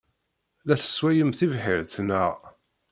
[0.67, 2.35] La tesswayem tibḥirt, naɣ?